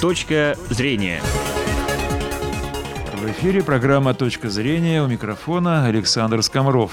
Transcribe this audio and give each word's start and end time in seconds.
Точка 0.00 0.56
зрения. 0.70 1.20
В 3.12 3.30
эфире 3.32 3.62
программа 3.62 4.14
«Точка 4.14 4.48
зрения» 4.48 5.02
у 5.02 5.06
микрофона 5.06 5.84
Александр 5.84 6.42
Скомров. 6.42 6.92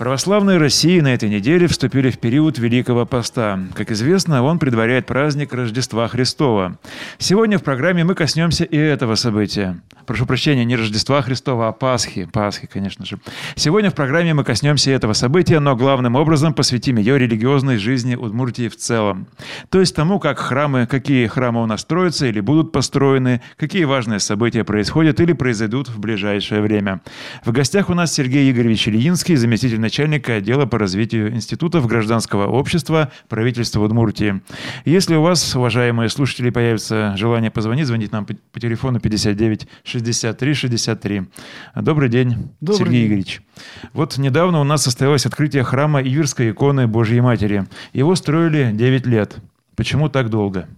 Православные 0.00 0.56
России 0.56 0.98
на 1.00 1.12
этой 1.12 1.28
неделе 1.28 1.66
вступили 1.66 2.08
в 2.08 2.18
период 2.18 2.56
Великого 2.56 3.04
Поста. 3.04 3.60
Как 3.74 3.90
известно, 3.90 4.42
он 4.42 4.58
предваряет 4.58 5.04
праздник 5.04 5.52
Рождества 5.52 6.08
Христова. 6.08 6.78
Сегодня 7.18 7.58
в 7.58 7.62
программе 7.62 8.02
мы 8.02 8.14
коснемся 8.14 8.64
и 8.64 8.78
этого 8.78 9.14
события. 9.14 9.78
Прошу 10.06 10.24
прощения, 10.24 10.64
не 10.64 10.74
Рождества 10.74 11.20
Христова, 11.20 11.68
а 11.68 11.72
Пасхи. 11.72 12.26
Пасхи, 12.32 12.66
конечно 12.66 13.04
же. 13.04 13.18
Сегодня 13.56 13.90
в 13.90 13.94
программе 13.94 14.32
мы 14.32 14.42
коснемся 14.42 14.90
этого 14.90 15.12
события, 15.12 15.60
но 15.60 15.76
главным 15.76 16.16
образом 16.16 16.54
посвятим 16.54 16.96
ее 16.96 17.18
религиозной 17.18 17.76
жизни 17.76 18.14
Удмуртии 18.14 18.68
в 18.68 18.76
целом. 18.76 19.26
То 19.68 19.80
есть 19.80 19.94
тому, 19.94 20.18
как 20.18 20.38
храмы, 20.38 20.86
какие 20.86 21.26
храмы 21.26 21.62
у 21.62 21.66
нас 21.66 21.82
строятся 21.82 22.26
или 22.26 22.40
будут 22.40 22.72
построены, 22.72 23.42
какие 23.58 23.84
важные 23.84 24.18
события 24.18 24.64
происходят 24.64 25.20
или 25.20 25.34
произойдут 25.34 25.90
в 25.90 26.00
ближайшее 26.00 26.62
время. 26.62 27.02
В 27.44 27.52
гостях 27.52 27.90
у 27.90 27.94
нас 27.94 28.14
Сергей 28.14 28.50
Игоревич 28.50 28.88
Ильинский, 28.88 29.36
заместитель 29.36 29.78
начальника 29.90 30.34
отдела 30.36 30.66
по 30.66 30.78
развитию 30.78 31.34
институтов 31.34 31.86
гражданского 31.88 32.46
общества 32.46 33.10
правительства 33.28 33.82
Удмуртии. 33.82 34.40
Если 34.84 35.16
у 35.16 35.22
вас, 35.22 35.56
уважаемые 35.56 36.08
слушатели, 36.08 36.50
появится 36.50 37.14
желание 37.16 37.50
позвонить, 37.50 37.88
звонить 37.88 38.12
нам 38.12 38.24
по, 38.24 38.34
по 38.52 38.60
телефону 38.60 39.00
59 39.00 39.66
63 39.82 40.54
63. 40.54 41.22
Добрый 41.74 42.08
день, 42.08 42.50
Добрый 42.60 42.78
Сергей 42.78 43.00
день. 43.00 43.08
Игоревич. 43.08 43.42
Вот 43.92 44.16
недавно 44.16 44.60
у 44.60 44.64
нас 44.64 44.84
состоялось 44.84 45.26
открытие 45.26 45.64
храма 45.64 46.00
Иверской 46.00 46.52
иконы 46.52 46.86
Божьей 46.86 47.20
Матери. 47.20 47.66
Его 47.92 48.14
строили 48.14 48.70
9 48.72 49.06
лет. 49.06 49.38
Почему 49.74 50.08
так 50.08 50.30
долго? 50.30 50.68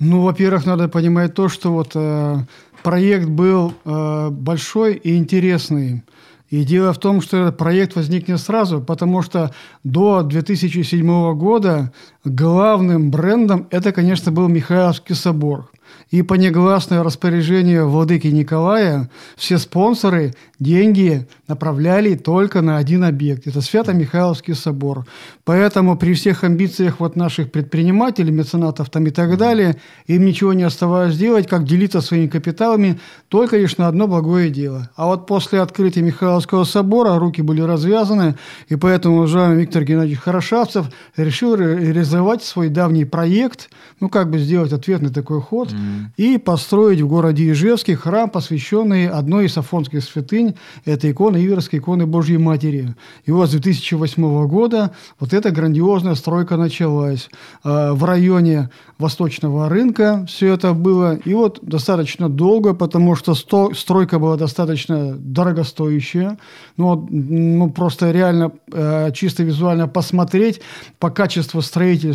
Ну, 0.00 0.22
во-первых, 0.22 0.66
надо 0.66 0.88
понимать 0.88 1.34
то, 1.34 1.48
что 1.48 1.72
вот 1.72 1.92
э, 1.94 2.36
проект 2.82 3.28
был 3.28 3.74
э, 3.84 4.30
большой 4.30 4.94
и 4.94 5.16
интересный. 5.16 6.02
И 6.48 6.64
дело 6.64 6.92
в 6.92 6.98
том, 6.98 7.20
что 7.20 7.36
этот 7.38 7.56
проект 7.56 7.96
возник 7.96 8.28
не 8.28 8.38
сразу, 8.38 8.80
потому 8.80 9.22
что 9.22 9.52
до 9.82 10.22
2007 10.22 11.34
года 11.34 11.92
главным 12.26 13.10
брендом 13.10 13.66
это, 13.70 13.92
конечно, 13.92 14.32
был 14.32 14.48
Михайловский 14.48 15.14
собор. 15.14 15.70
И 16.10 16.22
по 16.22 16.34
негласному 16.34 17.02
распоряжению 17.02 17.88
владыки 17.88 18.28
Николая 18.28 19.10
все 19.36 19.58
спонсоры 19.58 20.34
деньги 20.60 21.26
направляли 21.48 22.14
только 22.14 22.60
на 22.62 22.76
один 22.76 23.02
объект. 23.02 23.46
Это 23.46 23.60
Свято-Михайловский 23.60 24.54
собор. 24.54 25.04
Поэтому 25.44 25.96
при 25.96 26.14
всех 26.14 26.44
амбициях 26.44 27.00
вот 27.00 27.16
наших 27.16 27.50
предпринимателей, 27.50 28.30
меценатов 28.30 28.88
там 28.88 29.06
и 29.06 29.10
так 29.10 29.36
далее, 29.36 29.76
им 30.06 30.24
ничего 30.24 30.52
не 30.52 30.62
оставалось 30.62 31.16
делать, 31.16 31.48
как 31.48 31.64
делиться 31.64 32.00
своими 32.00 32.28
капиталами 32.28 33.00
только 33.28 33.56
лишь 33.56 33.76
на 33.76 33.88
одно 33.88 34.06
благое 34.06 34.50
дело. 34.50 34.88
А 34.96 35.06
вот 35.06 35.26
после 35.26 35.60
открытия 35.60 36.02
Михайловского 36.02 36.64
собора 36.64 37.18
руки 37.18 37.42
были 37.42 37.60
развязаны, 37.60 38.36
и 38.68 38.76
поэтому 38.76 39.16
уважаемый 39.16 39.60
Виктор 39.60 39.82
Геннадьевич 39.82 40.20
Хорошавцев 40.20 40.86
решил 41.16 41.56
ре- 41.56 41.92
реализовать 42.16 42.42
свой 42.42 42.68
давний 42.68 43.04
проект, 43.04 43.68
ну 44.00 44.08
как 44.08 44.30
бы 44.30 44.38
сделать 44.38 44.72
ответный 44.72 45.10
такой 45.10 45.40
ход, 45.40 45.74
и 46.16 46.38
построить 46.38 47.00
в 47.00 47.08
городе 47.08 47.50
Ижевске 47.50 47.96
храм, 47.96 48.30
посвященный 48.30 49.08
одной 49.08 49.46
из 49.46 49.56
афонских 49.58 50.02
святынь, 50.02 50.54
это 50.84 51.10
икона 51.10 51.36
Иверской 51.36 51.78
иконы 51.78 52.06
Божьей 52.06 52.38
Матери. 52.38 52.94
И 53.26 53.32
вот 53.32 53.48
с 53.48 53.52
2008 53.52 54.46
года 54.48 54.90
вот 55.20 55.34
эта 55.34 55.50
грандиозная 55.50 56.14
стройка 56.14 56.56
началась. 56.56 57.28
Э, 57.64 57.92
В 57.92 58.04
районе 58.04 58.70
Восточного 58.98 59.68
рынка 59.68 60.24
все 60.28 60.54
это 60.54 60.72
было. 60.72 61.16
И 61.26 61.34
вот 61.34 61.58
достаточно 61.62 62.28
долго, 62.28 62.74
потому 62.74 63.16
что 63.16 63.34
сто- 63.34 63.74
стройка 63.74 64.18
была 64.18 64.36
достаточно 64.36 65.14
дорогостоящая. 65.14 66.38
Ну, 66.76 67.06
ну 67.10 67.70
просто 67.70 68.10
реально 68.12 68.50
э, 68.72 69.10
чисто 69.12 69.42
визуально 69.42 69.88
посмотреть 69.88 70.60
по 70.98 71.10
качеству 71.10 71.62
строительства 71.62 72.05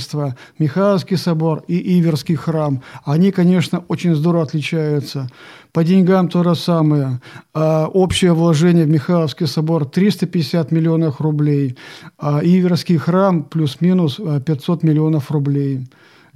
Михайловский 0.60 1.18
собор 1.18 1.64
и 1.68 2.00
Иверский 2.00 2.36
храм, 2.36 2.82
они, 3.04 3.32
конечно, 3.32 3.84
очень 3.88 4.16
здорово 4.16 4.44
отличаются. 4.44 5.30
По 5.74 5.84
деньгам 5.84 6.28
то 6.28 6.44
же 6.44 6.56
самое. 6.56 7.22
А, 7.54 7.88
общее 7.88 8.34
вложение 8.34 8.86
в 8.86 8.90
Михайловский 8.90 9.48
собор 9.48 9.86
350 9.86 10.72
миллионов 10.72 11.22
рублей, 11.22 11.78
а 12.18 12.42
Иверский 12.44 12.98
храм 12.98 13.44
плюс-минус 13.44 14.20
а, 14.20 14.40
500 14.40 14.84
миллионов 14.84 15.32
рублей. 15.32 15.88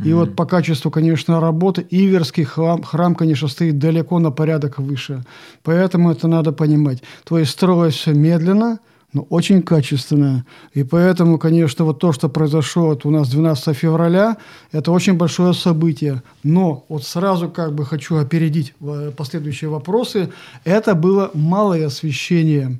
И 0.04 0.12
вот 0.12 0.36
по 0.36 0.46
качеству, 0.46 0.92
конечно, 0.92 1.40
работы 1.40 1.86
Иверский 1.90 2.44
храм, 2.44 2.84
храм, 2.84 3.16
конечно, 3.16 3.48
стоит 3.48 3.80
далеко 3.80 4.20
на 4.20 4.30
порядок 4.32 4.78
выше. 4.78 5.24
Поэтому 5.64 6.12
это 6.12 6.28
надо 6.28 6.52
понимать. 6.52 7.02
То 7.24 7.38
есть 7.38 7.52
строилось 7.52 7.94
все 7.94 8.14
медленно, 8.14 8.80
но 9.16 9.22
очень 9.30 9.64
качественно. 9.64 10.46
И 10.74 10.84
поэтому, 10.84 11.40
конечно, 11.40 11.86
вот 11.86 12.00
то, 12.00 12.12
что 12.12 12.28
произошло 12.28 12.88
вот 12.88 13.06
у 13.06 13.12
нас 13.12 13.30
12 13.30 13.76
февраля, 13.76 14.38
это 14.74 14.92
очень 14.92 15.14
большое 15.14 15.54
событие. 15.54 16.22
Но 16.44 16.84
вот 16.90 17.06
сразу 17.06 17.50
как 17.50 17.74
бы 17.74 17.86
хочу 17.86 18.18
опередить 18.18 18.74
э, 18.82 19.12
последующие 19.16 19.70
вопросы. 19.70 20.34
Это 20.66 20.96
было 20.96 21.32
малое 21.34 21.88
освещение. 21.88 22.78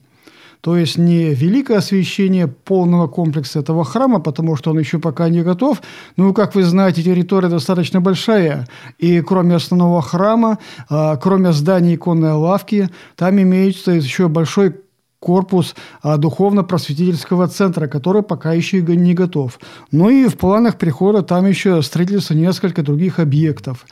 То 0.60 0.76
есть 0.76 0.98
не 0.98 1.34
великое 1.34 1.78
освещение 1.78 2.48
полного 2.48 3.08
комплекса 3.08 3.60
этого 3.60 3.86
храма, 3.86 4.20
потому 4.20 4.58
что 4.58 4.72
он 4.72 4.80
еще 4.80 5.00
пока 5.00 5.30
не 5.30 5.42
готов. 5.42 5.82
Ну, 6.18 6.34
как 6.34 6.56
вы 6.56 6.64
знаете, 6.64 7.02
территория 7.02 7.50
достаточно 7.50 8.02
большая. 8.02 8.68
И 8.98 9.22
кроме 9.22 9.56
основного 9.56 10.02
храма, 10.02 10.58
а, 10.90 11.16
кроме 11.16 11.54
здания 11.54 11.96
иконной 11.96 12.34
лавки, 12.34 12.90
там 13.16 13.40
имеется 13.40 13.92
еще 13.92 14.28
большой 14.28 14.76
корпус 15.26 15.76
а, 16.04 16.18
духовно-просветительского 16.18 17.48
центра, 17.48 17.88
который 17.88 18.22
пока 18.22 18.54
еще 18.54 18.82
не 18.82 19.16
готов. 19.16 19.60
Ну 19.92 20.10
и 20.10 20.28
в 20.28 20.38
планах 20.38 20.78
прихода 20.78 21.24
там 21.24 21.48
еще 21.48 21.82
строительство 21.82 22.36
несколько 22.36 22.84
других 22.84 23.18
объектов. 23.20 23.86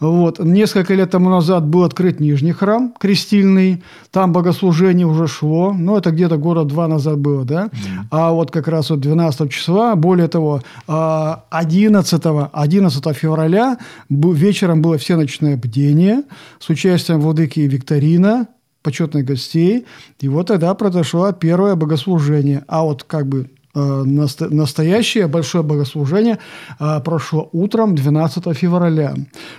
Вот. 0.00 0.38
Несколько 0.38 0.94
лет 0.94 1.10
тому 1.10 1.28
назад 1.28 1.66
был 1.66 1.84
открыт 1.84 2.20
Нижний 2.20 2.52
храм, 2.52 2.94
крестильный. 2.98 3.82
Там 4.10 4.32
богослужение 4.32 5.06
уже 5.06 5.26
шло. 5.26 5.74
Ну, 5.74 5.98
это 5.98 6.10
где-то 6.10 6.38
года 6.38 6.64
два 6.64 6.88
назад 6.88 7.18
было, 7.18 7.44
да? 7.44 7.68
А 8.10 8.32
вот 8.32 8.50
как 8.50 8.68
раз 8.68 8.88
вот 8.88 9.00
12 9.00 9.50
числа, 9.50 9.94
более 9.94 10.28
того, 10.28 10.62
а, 10.86 11.44
11, 11.50 12.48
11 12.52 13.16
февраля 13.16 13.76
вечером 14.08 14.80
было 14.80 14.96
всеночное 14.96 15.58
бдение 15.58 16.22
с 16.58 16.70
участием 16.70 17.20
владыки 17.20 17.60
Викторина, 17.60 18.46
почетных 18.82 19.24
гостей. 19.24 19.86
И 20.20 20.28
вот 20.28 20.48
тогда 20.48 20.74
произошло 20.74 21.32
первое 21.32 21.74
богослужение. 21.74 22.64
А 22.68 22.84
вот 22.84 23.04
как 23.04 23.26
бы 23.26 23.50
настоящее 23.78 25.26
большое 25.26 25.64
богослужение 25.64 26.38
э, 26.80 27.00
прошло 27.04 27.48
утром 27.52 27.94
12 27.94 28.56
февраля. 28.56 29.14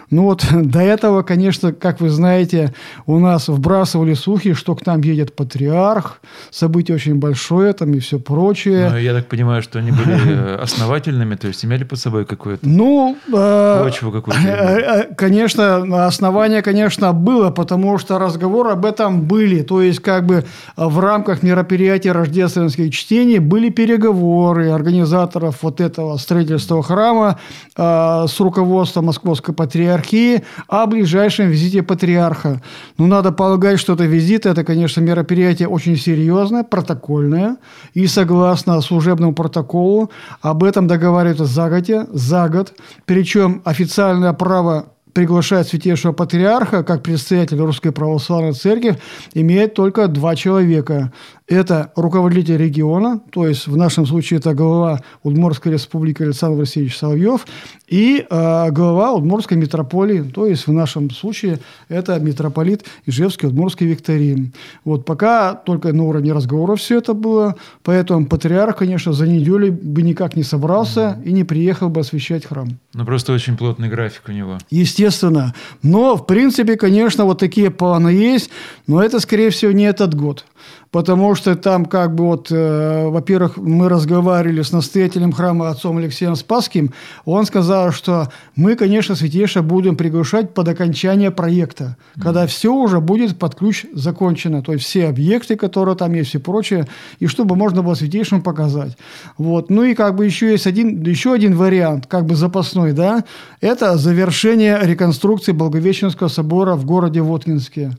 Ну 0.09 0.23
вот 0.23 0.45
до 0.51 0.79
этого, 0.79 1.23
конечно, 1.23 1.73
как 1.73 2.01
вы 2.01 2.09
знаете, 2.09 2.73
у 3.05 3.19
нас 3.19 3.47
вбрасывали 3.47 4.13
слухи, 4.13 4.53
что 4.53 4.75
к 4.75 4.85
нам 4.85 5.01
едет 5.01 5.35
патриарх, 5.35 6.21
событие 6.51 6.95
очень 6.95 7.15
большое 7.15 7.73
там 7.73 7.93
и 7.93 7.99
все 7.99 8.19
прочее. 8.19 8.89
Ну, 8.91 8.97
я 8.97 9.13
так 9.13 9.27
понимаю, 9.27 9.61
что 9.61 9.79
они 9.79 9.91
были 9.91 10.17
э, 10.25 10.55
основательными, 10.61 11.35
то 11.35 11.47
есть 11.47 11.65
имели 11.65 11.83
под 11.83 11.99
собой 11.99 12.25
какое-то 12.25 12.67
Ну, 12.67 13.17
э, 13.33 13.83
почву 13.83 14.11
какую-то. 14.11 14.41
Э, 14.41 14.79
э, 14.79 15.15
Конечно, 15.15 16.05
основание, 16.05 16.61
конечно, 16.61 17.13
было, 17.13 17.49
потому 17.49 17.97
что 17.97 18.19
разговоры 18.19 18.71
об 18.71 18.85
этом 18.85 19.21
были. 19.21 19.61
То 19.61 19.81
есть, 19.81 19.99
как 19.99 20.25
бы 20.25 20.35
э, 20.35 20.43
в 20.77 20.99
рамках 20.99 21.43
мероприятия 21.43 22.11
рождественских 22.11 22.93
чтений 22.93 23.39
были 23.39 23.69
переговоры 23.69 24.08
организаторов 24.11 25.63
вот 25.63 25.81
этого 25.81 26.17
строительства 26.17 26.81
храма 26.83 27.39
э, 27.75 28.25
с 28.27 28.39
руководством 28.39 29.05
Московской 29.05 29.53
патриархии 29.53 30.43
о 30.67 30.85
ближайшем 30.85 31.49
визите 31.49 31.83
патриарха. 31.83 32.61
Ну, 32.97 33.07
надо 33.07 33.31
полагать, 33.31 33.79
что 33.79 33.93
это 33.93 34.05
визит, 34.05 34.45
это, 34.45 34.63
конечно, 34.63 35.01
мероприятие 35.01 35.67
очень 35.67 35.97
серьезное, 35.97 36.63
протокольное. 36.63 37.57
И 37.93 38.07
согласно 38.07 38.81
служебному 38.81 39.33
протоколу 39.33 40.11
об 40.41 40.63
этом 40.63 40.87
договариваются 40.87 41.45
загодя, 41.45 42.07
за 42.11 42.49
год. 42.49 42.73
Причем 43.05 43.61
официальное 43.65 44.33
право 44.33 44.85
приглашает 45.13 45.67
святейшего 45.67 46.13
патриарха 46.13 46.83
как 46.83 47.03
предстоятеля 47.03 47.65
Русской 47.65 47.91
Православной 47.91 48.53
Церкви 48.53 48.99
имеет 49.33 49.73
только 49.73 50.07
два 50.07 50.35
человека. 50.35 51.11
Это 51.49 51.91
руководитель 51.95 52.57
региона, 52.57 53.21
то 53.31 53.47
есть 53.47 53.67
в 53.67 53.75
нашем 53.75 54.05
случае 54.05 54.39
это 54.39 54.53
глава 54.53 55.01
Удмуртской 55.23 55.71
республики 55.73 56.21
Александр 56.21 56.59
Васильевич 56.59 56.97
Соловьев, 56.97 57.47
и 57.87 58.25
э, 58.29 58.71
глава 58.71 59.13
Удмуртской 59.13 59.57
митрополии, 59.57 60.21
то 60.21 60.45
есть 60.45 60.67
в 60.67 60.71
нашем 60.71 61.09
случае 61.09 61.59
это 61.89 62.19
митрополит 62.19 62.85
Ижевский 63.07 63.47
Удмуртский 63.47 63.87
Викторин. 63.87 64.53
Вот 64.85 65.05
пока 65.05 65.55
только 65.55 65.91
на 65.91 66.03
уровне 66.03 66.33
разговоров 66.33 66.79
все 66.79 66.99
это 66.99 67.15
было, 67.15 67.55
поэтому 67.83 68.27
патриарх, 68.27 68.77
конечно, 68.77 69.11
за 69.11 69.25
неделю 69.27 69.73
бы 69.73 70.03
никак 70.03 70.35
не 70.35 70.43
собрался 70.43 71.19
и 71.25 71.31
не 71.31 71.43
приехал 71.43 71.89
бы 71.89 72.01
освещать 72.01 72.45
храм. 72.45 72.77
Ну, 72.93 73.05
просто 73.05 73.33
очень 73.33 73.57
плотный 73.57 73.89
график 73.89 74.23
у 74.27 74.31
него. 74.31 74.59
Естественно. 74.69 75.55
Но, 75.81 76.15
в 76.15 76.27
принципе, 76.27 76.75
конечно, 76.75 77.25
вот 77.25 77.39
такие 77.39 77.71
планы 77.71 78.09
есть, 78.09 78.51
но 78.85 79.01
это, 79.01 79.19
скорее 79.19 79.49
всего, 79.49 79.71
не 79.71 79.85
этот 79.85 80.13
год 80.13 80.45
потому 80.91 81.35
что 81.35 81.55
там 81.55 81.85
как 81.85 82.15
бы 82.15 82.25
вот, 82.25 82.47
э, 82.51 83.07
во-первых, 83.07 83.57
мы 83.57 83.89
разговаривали 83.89 84.61
с 84.61 84.71
настоятелем 84.71 85.31
храма 85.31 85.69
отцом 85.69 85.97
Алексеем 85.97 86.35
Спасским, 86.35 86.93
он 87.25 87.45
сказал, 87.45 87.91
что 87.91 88.29
мы, 88.55 88.75
конечно, 88.75 89.15
святейше 89.15 89.61
будем 89.61 89.95
приглашать 89.95 90.53
под 90.53 90.67
окончание 90.67 91.31
проекта, 91.31 91.83
mm-hmm. 91.83 92.21
когда 92.21 92.47
все 92.47 92.73
уже 92.73 92.99
будет 92.99 93.37
под 93.37 93.55
ключ 93.55 93.85
закончено, 93.93 94.61
то 94.61 94.73
есть 94.73 94.85
все 94.85 95.07
объекты, 95.07 95.55
которые 95.55 95.95
там 95.95 96.13
есть 96.13 96.35
и 96.35 96.37
прочее, 96.37 96.87
и 97.19 97.27
чтобы 97.27 97.55
можно 97.55 97.83
было 97.83 97.93
святейшим 97.93 98.41
показать. 98.41 98.97
Вот. 99.37 99.69
Ну 99.69 99.83
и 99.83 99.93
как 99.93 100.15
бы 100.15 100.25
еще 100.25 100.51
есть 100.51 100.67
один, 100.67 101.01
еще 101.03 101.33
один 101.33 101.55
вариант, 101.55 102.07
как 102.07 102.25
бы 102.25 102.35
запасной, 102.35 102.93
да, 102.93 103.23
это 103.61 103.97
завершение 103.97 104.79
реконструкции 104.81 105.51
Благовещенского 105.51 106.27
собора 106.29 106.75
в 106.75 106.85
городе 106.85 107.21
Воткинске. 107.21 107.91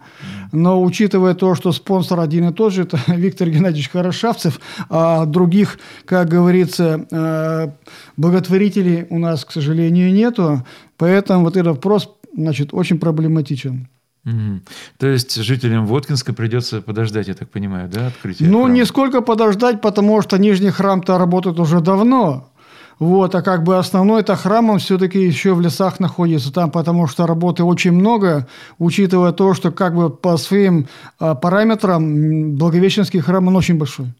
Но 0.52 0.82
учитывая 0.82 1.34
то, 1.34 1.54
что 1.54 1.72
спонсор 1.72 2.20
один 2.20 2.48
и 2.50 2.52
тот 2.52 2.72
же, 2.72 2.82
это 2.82 2.98
Виктор 3.08 3.48
Геннадьевич 3.48 3.90
Хорошавцев, 3.90 4.60
а 4.88 5.24
других, 5.26 5.78
как 6.04 6.28
говорится, 6.28 7.06
э, 7.10 7.70
благотворителей 8.16 9.06
у 9.10 9.18
нас, 9.18 9.44
к 9.44 9.52
сожалению, 9.52 10.12
нету. 10.12 10.66
Поэтому 10.96 11.44
вот 11.44 11.56
этот 11.56 11.76
вопрос 11.76 12.10
значит, 12.34 12.70
очень 12.72 12.98
проблематичен. 12.98 13.88
Угу. 14.26 14.60
То 14.98 15.06
есть 15.06 15.34
жителям 15.36 15.86
Воткинска 15.86 16.34
придется 16.34 16.82
подождать, 16.82 17.28
я 17.28 17.34
так 17.34 17.48
понимаю, 17.48 17.88
да, 17.88 18.08
открытие? 18.08 18.50
Ну, 18.50 18.60
храма? 18.60 18.74
не 18.74 18.84
сколько 18.84 19.22
подождать, 19.22 19.80
потому 19.80 20.20
что 20.20 20.36
Нижний 20.36 20.70
храм-то 20.70 21.16
работает 21.16 21.58
уже 21.58 21.80
давно. 21.80 22.49
Вот, 23.00 23.34
а 23.34 23.40
как 23.40 23.62
бы 23.64 23.78
основной 23.78 24.20
это 24.20 24.36
храм, 24.36 24.68
он 24.68 24.78
все-таки 24.78 25.18
еще 25.18 25.54
в 25.54 25.60
лесах 25.62 26.00
находится 26.00 26.52
там, 26.52 26.70
потому 26.70 27.06
что 27.06 27.26
работы 27.26 27.64
очень 27.64 27.92
много, 27.92 28.46
учитывая 28.78 29.32
то, 29.32 29.54
что 29.54 29.72
как 29.72 29.94
бы 29.94 30.10
по 30.10 30.36
своим 30.36 30.86
а, 31.18 31.34
параметрам 31.34 32.56
Благовещенский 32.56 33.20
храм, 33.20 33.48
он 33.48 33.56
очень 33.56 33.78
большой. 33.78 34.12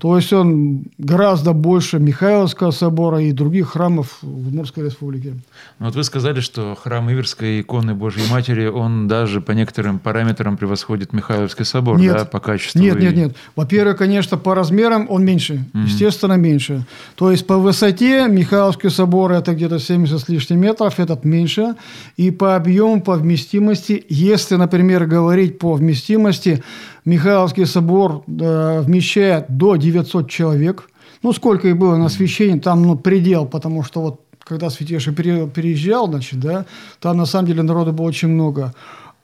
То 0.00 0.16
есть 0.16 0.32
он 0.32 0.84
гораздо 0.98 1.52
больше 1.52 1.98
Михайловского 1.98 2.70
собора 2.70 3.20
и 3.20 3.32
других 3.32 3.70
храмов 3.70 4.18
в 4.22 4.48
Удмуртской 4.48 4.84
республике. 4.84 5.34
Ну, 5.78 5.86
вот 5.86 5.94
вы 5.94 6.04
сказали, 6.04 6.40
что 6.40 6.74
храм 6.74 7.10
Иверской 7.10 7.60
иконы 7.60 7.94
Божьей 7.94 8.30
Матери, 8.30 8.66
он 8.66 9.08
даже 9.08 9.40
по 9.40 9.52
некоторым 9.52 9.98
параметрам 9.98 10.56
превосходит 10.56 11.12
Михайловский 11.12 11.64
собор, 11.64 11.98
нет, 11.98 12.16
да, 12.16 12.24
по 12.24 12.40
качеству? 12.40 12.80
Нет, 12.80 12.96
и... 12.98 13.02
нет, 13.02 13.16
нет. 13.16 13.36
Во-первых, 13.56 13.98
конечно, 13.98 14.36
по 14.36 14.54
размерам 14.54 15.06
он 15.10 15.24
меньше, 15.24 15.54
mm-hmm. 15.54 15.84
естественно, 15.84 16.34
меньше. 16.34 16.84
То 17.14 17.30
есть 17.30 17.46
по 17.46 17.56
высоте 17.58 18.26
Михайловский 18.28 18.90
собор 18.90 19.32
это 19.32 19.54
где-то 19.54 19.78
70 19.78 20.20
с 20.20 20.28
лишним 20.28 20.60
метров, 20.60 21.00
этот 21.00 21.24
меньше. 21.24 21.74
И 22.16 22.30
по 22.30 22.56
объему, 22.56 23.00
по 23.00 23.14
вместимости, 23.14 24.04
если, 24.08 24.56
например, 24.56 25.06
говорить 25.06 25.58
по 25.58 25.74
вместимости, 25.74 26.62
Михайловский 27.08 27.64
собор 27.64 28.22
э, 28.26 28.80
вмещает 28.80 29.46
до 29.48 29.76
900 29.92 30.30
человек. 30.30 30.90
Ну, 31.22 31.32
сколько 31.32 31.68
и 31.68 31.72
было 31.72 31.96
на 31.96 32.06
освящении, 32.06 32.60
там 32.60 32.82
ну, 32.82 32.96
предел, 32.96 33.46
потому 33.46 33.82
что 33.82 34.00
вот 34.00 34.20
когда 34.38 34.70
Святейший 34.70 35.12
переезжал, 35.14 36.08
значит, 36.08 36.40
да, 36.40 36.64
там 37.00 37.16
на 37.16 37.26
самом 37.26 37.46
деле 37.46 37.62
народу 37.62 37.92
было 37.92 38.06
очень 38.06 38.28
много. 38.28 38.72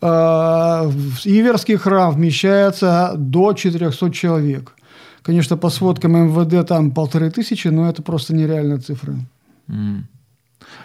А, 0.01 0.91
Иверский 1.25 1.77
храм 1.77 2.13
вмещается 2.13 3.15
до 3.17 3.55
400 3.55 4.11
человек. 4.11 4.75
Конечно, 5.23 5.57
по 5.57 5.71
сводкам 5.71 6.13
МВД 6.13 6.69
там 6.69 6.91
полторы 6.91 7.31
тысячи, 7.31 7.69
но 7.69 7.89
это 7.89 8.03
просто 8.03 8.35
нереальная 8.35 8.79
цифра. 8.79 9.15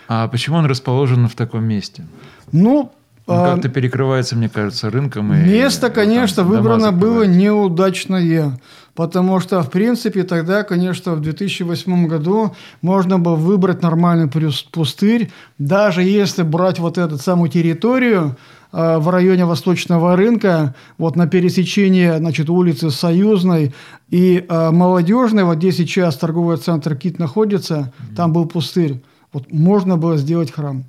А 0.07 0.27
почему 0.27 0.57
он 0.57 0.65
расположен 0.65 1.27
в 1.27 1.35
таком 1.35 1.65
месте? 1.65 2.05
Ну, 2.51 2.91
как-то 3.35 3.69
перекрывается, 3.69 4.35
мне 4.35 4.49
кажется, 4.49 4.89
рынком. 4.89 5.33
И, 5.33 5.37
Место, 5.37 5.89
конечно, 5.89 6.43
там, 6.43 6.47
выбрано 6.47 6.91
было 6.91 7.23
неудачное. 7.23 8.59
Потому 8.95 9.39
что, 9.39 9.61
в 9.61 9.69
принципе, 9.69 10.23
тогда, 10.23 10.63
конечно, 10.63 11.13
в 11.13 11.21
2008 11.21 12.07
году 12.07 12.53
можно 12.81 13.17
было 13.17 13.35
выбрать 13.35 13.81
нормальный 13.81 14.29
пустырь. 14.71 15.31
Даже 15.57 16.03
если 16.03 16.43
брать 16.43 16.79
вот 16.79 16.97
эту 16.97 17.17
самую 17.17 17.49
территорию, 17.49 18.35
а, 18.71 18.99
в 18.99 19.09
районе 19.09 19.45
Восточного 19.45 20.15
рынка, 20.15 20.75
вот 20.97 21.15
на 21.15 21.27
пересечении 21.27 22.17
значит, 22.17 22.49
улицы 22.49 22.91
Союзной 22.91 23.73
и 24.09 24.45
э, 24.47 24.69
Молодежной, 24.71 25.43
вот 25.43 25.57
где 25.57 25.71
сейчас 25.71 26.17
торговый 26.17 26.57
центр 26.57 26.95
КИТ 26.95 27.19
находится, 27.19 27.75
mm-hmm. 27.75 28.15
там 28.15 28.33
был 28.33 28.45
пустырь. 28.45 29.01
Вот 29.33 29.51
можно 29.51 29.97
было 29.97 30.17
сделать 30.17 30.51
храм. 30.51 30.83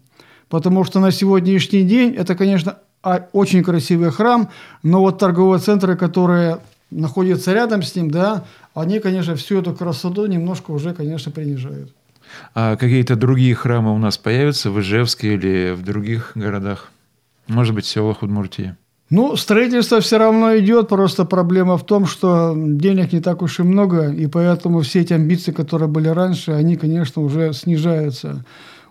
Потому 0.50 0.84
что 0.84 1.00
на 1.00 1.12
сегодняшний 1.12 1.84
день 1.84 2.14
это, 2.14 2.34
конечно, 2.34 2.78
очень 3.32 3.62
красивый 3.62 4.10
храм, 4.10 4.50
но 4.82 5.00
вот 5.00 5.18
торговые 5.18 5.60
центры, 5.60 5.96
которые 5.96 6.58
находятся 6.90 7.54
рядом 7.54 7.82
с 7.82 7.94
ним, 7.94 8.10
да, 8.10 8.44
они, 8.74 8.98
конечно, 8.98 9.36
всю 9.36 9.60
эту 9.60 9.72
красоту 9.72 10.26
немножко 10.26 10.72
уже, 10.72 10.92
конечно, 10.92 11.30
принижают. 11.32 11.94
А 12.54 12.76
какие-то 12.76 13.16
другие 13.16 13.54
храмы 13.54 13.94
у 13.94 13.98
нас 13.98 14.18
появятся 14.18 14.70
в 14.70 14.80
Ижевске 14.80 15.34
или 15.34 15.72
в 15.72 15.82
других 15.82 16.32
городах? 16.34 16.90
Может 17.46 17.74
быть, 17.74 17.84
в 17.84 17.88
селах 17.88 18.22
Удмуртии? 18.22 18.76
Ну, 19.08 19.36
строительство 19.36 20.00
все 20.00 20.18
равно 20.18 20.56
идет, 20.58 20.88
просто 20.88 21.24
проблема 21.24 21.78
в 21.78 21.86
том, 21.86 22.06
что 22.06 22.54
денег 22.56 23.12
не 23.12 23.20
так 23.20 23.42
уж 23.42 23.60
и 23.60 23.62
много, 23.62 24.08
и 24.08 24.26
поэтому 24.26 24.80
все 24.80 25.00
эти 25.00 25.12
амбиции, 25.12 25.52
которые 25.52 25.88
были 25.88 26.08
раньше, 26.08 26.52
они, 26.52 26.76
конечно, 26.76 27.22
уже 27.22 27.52
снижаются 27.52 28.44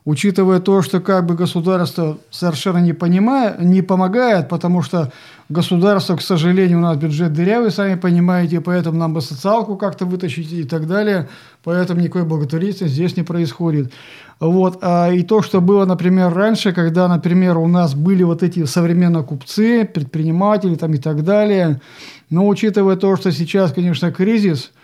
учитывая 0.06 0.60
то, 0.60 0.81
что 0.81 1.00
как 1.00 1.25
бы 1.25 1.36
государство 1.36 2.18
совершенно 2.31 2.78
не, 2.78 2.94
понимает, 2.94 3.62
не 3.62 3.81
помогает, 3.81 4.50
потому 4.50 4.81
что 4.81 5.12
государство, 5.50 6.16
к 6.16 6.22
сожалению, 6.22 6.80
у 6.80 6.81
нас 6.81 6.98
бюджет 6.98 7.34
дырявый, 7.34 7.72
сами 7.72 7.96
понимаете, 7.96 8.62
поэтому 8.62 8.98
нам 8.98 9.13
бы 9.13 9.22
социалку 9.22 9.75
как-то 9.75 10.06
вытащить 10.06 10.51
и 10.51 10.63
так 10.63 10.88
далее, 10.88 11.28
поэтому 11.63 12.01
никакой 12.01 12.24
благотворительности 12.24 12.94
здесь 12.94 13.18
не 13.18 13.24
происходит. 13.24 13.92
Вот. 14.40 14.80
А 14.81 15.12
и 15.12 15.24
то, 15.24 15.42
что 15.42 15.60
было, 15.60 15.86
например, 15.86 16.34
раньше, 16.34 16.72
когда, 16.72 17.07
например, 17.07 17.57
у 17.57 17.68
нас 17.68 17.94
были 17.94 18.24
вот 18.24 18.42
эти 18.42 18.63
современные 18.66 19.24
купцы, 19.24 19.86
предприниматели 19.86 20.75
там 20.75 20.94
и 20.94 20.98
так 20.98 21.24
далее, 21.24 21.81
но 22.30 22.48
учитывая 22.48 22.96
то, 22.96 23.16
что 23.18 23.31
сейчас, 23.31 23.74
конечно, 23.74 24.12
кризис– 24.12 24.72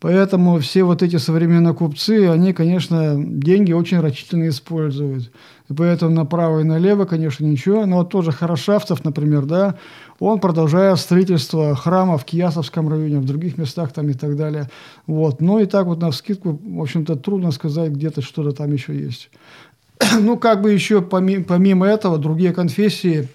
Поэтому 0.00 0.58
все 0.60 0.82
вот 0.82 1.02
эти 1.02 1.16
современные 1.16 1.74
купцы, 1.74 2.26
они, 2.30 2.54
конечно, 2.54 3.14
деньги 3.16 3.72
очень 3.72 4.00
рачительно 4.00 4.48
используют. 4.48 5.30
И 5.68 5.74
поэтому 5.74 6.12
направо 6.12 6.60
и 6.60 6.64
налево, 6.64 7.04
конечно, 7.04 7.44
ничего. 7.44 7.84
Но 7.84 7.98
вот 7.98 8.08
тоже 8.08 8.32
Хорошавцев, 8.32 9.04
например, 9.04 9.44
да, 9.44 9.74
он 10.18 10.40
продолжает 10.40 10.98
строительство 10.98 11.76
храма 11.76 12.16
в 12.16 12.24
Киясовском 12.24 12.88
районе, 12.88 13.18
в 13.18 13.26
других 13.26 13.58
местах 13.58 13.92
там 13.92 14.08
и 14.08 14.14
так 14.14 14.36
далее. 14.36 14.70
Вот. 15.06 15.42
Ну 15.42 15.58
и 15.58 15.66
так 15.66 15.84
вот 15.84 16.00
на 16.00 16.10
вскидку, 16.10 16.58
в 16.62 16.80
общем-то, 16.80 17.16
трудно 17.16 17.50
сказать, 17.50 17.92
где-то 17.92 18.22
что-то 18.22 18.52
там 18.52 18.72
еще 18.72 18.98
есть. 18.98 19.30
ну, 20.18 20.38
как 20.38 20.62
бы 20.62 20.72
еще 20.72 21.02
помимо, 21.02 21.44
помимо 21.44 21.86
этого, 21.86 22.16
другие 22.16 22.54
конфессии 22.54 23.28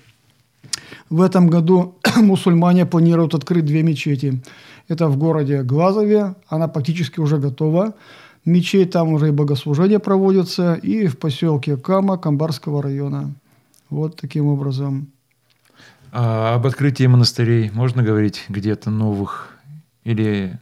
в 1.09 1.21
этом 1.21 1.47
году 1.47 1.95
мусульмане 2.15 2.85
планируют 2.85 3.33
открыть 3.33 3.65
две 3.65 3.83
мечети– 3.83 4.41
это 4.87 5.07
в 5.07 5.17
городе 5.17 5.63
Глазове, 5.63 6.35
она 6.47 6.67
практически 6.67 7.19
уже 7.19 7.37
готова. 7.37 7.95
Мечеть 8.45 8.91
там 8.91 9.13
уже 9.13 9.29
и 9.29 9.31
богослужения 9.31 9.97
проводятся, 9.97 10.75
и 10.75 11.07
в 11.07 11.17
поселке 11.17 11.77
Кама 11.77 12.17
Камбарского 12.17 12.83
района. 12.83 13.33
Вот 13.89 14.15
таким 14.17 14.45
образом. 14.45 15.07
А 16.11 16.55
об 16.55 16.67
открытии 16.67 17.07
монастырей 17.07 17.71
можно 17.73 18.03
говорить 18.03 18.45
где-то 18.49 18.91
новых? 18.91 19.49
Или 20.03 20.59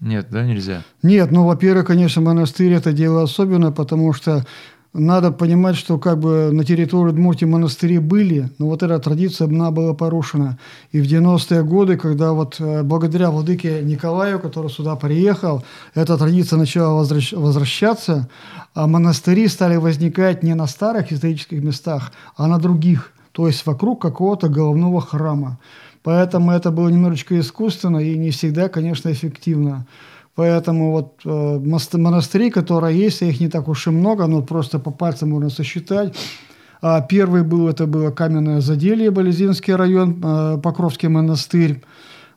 нет, 0.00 0.28
да, 0.30 0.46
нельзя? 0.46 0.82
Нет, 1.02 1.30
ну, 1.30 1.44
во-первых, 1.44 1.86
конечно, 1.86 2.22
монастырь– 2.22 2.72
это 2.74 2.92
дело 2.92 3.22
особенное, 3.22 3.70
потому 3.70 4.14
что 4.14 4.46
надо 4.94 5.32
понимать, 5.32 5.74
что 5.74 5.98
как 5.98 6.20
бы 6.20 6.50
на 6.52 6.64
территории 6.64 7.10
Удмуртии 7.10 7.44
монастыри 7.44 7.98
были, 7.98 8.48
но 8.58 8.66
вот 8.66 8.84
эта 8.84 8.96
традиция 9.00 9.48
она 9.48 9.72
была 9.72 9.92
порушена. 9.92 10.56
И 10.92 11.00
в 11.00 11.04
90-е 11.04 11.64
годы, 11.64 11.96
когда 11.96 12.32
вот 12.32 12.60
э, 12.60 12.84
благодаря 12.84 13.32
владыке 13.32 13.82
Николаю, 13.82 14.38
который 14.38 14.70
сюда 14.70 14.94
приехал, 14.94 15.64
эта 15.94 16.16
традиция 16.16 16.60
начала 16.60 16.94
возвращ 16.94 17.32
возвращаться, 17.32 18.28
а 18.72 18.86
монастыри 18.86 19.48
стали 19.48 19.76
возникать 19.76 20.44
не 20.44 20.54
на 20.54 20.68
старых 20.68 21.12
исторических 21.12 21.60
местах, 21.62 22.12
а 22.36 22.46
на 22.46 22.58
других, 22.58 23.12
то 23.32 23.48
есть 23.48 23.66
вокруг 23.66 24.00
какого-то 24.00 24.48
головного 24.48 25.00
храма. 25.00 25.58
Поэтому 26.04 26.52
это 26.52 26.70
было 26.70 26.88
немножечко 26.88 27.40
искусственно 27.40 27.98
и 27.98 28.16
не 28.16 28.30
всегда, 28.30 28.68
конечно, 28.68 29.10
эффективно. 29.10 29.86
Поэтому 30.34 30.90
вот 30.90 31.20
э, 31.24 31.98
монастыри, 31.98 32.50
которые 32.50 32.98
есть, 32.98 33.22
их 33.22 33.40
не 33.40 33.48
так 33.48 33.68
уж 33.68 33.86
и 33.86 33.90
много, 33.90 34.26
но 34.26 34.42
просто 34.42 34.78
по 34.78 34.90
пальцам 34.90 35.30
можно 35.30 35.50
сосчитать. 35.50 36.14
А 36.82 37.00
первый 37.00 37.42
был, 37.42 37.68
это 37.68 37.86
было 37.86 38.10
Каменное 38.10 38.60
Заделье, 38.60 39.10
Болезинский 39.10 39.74
район, 39.74 40.20
э, 40.22 40.58
Покровский 40.62 41.08
монастырь 41.08 41.82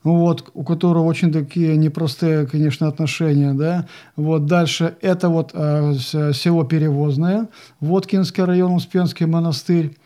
вот, 0.03 0.49
у 0.53 0.63
которого 0.63 1.03
очень 1.03 1.31
такие 1.31 1.75
непростые, 1.77 2.45
конечно, 2.47 2.87
отношения, 2.87 3.53
да. 3.53 3.87
Вот 4.15 4.45
дальше 4.45 4.95
это 5.01 5.29
вот 5.29 5.51
э, 5.53 5.93
село 6.33 6.63
Перевозное, 6.63 7.47
Воткинский 7.79 8.43
район, 8.43 8.73
Успенский 8.73 9.25
монастырь. 9.25 9.97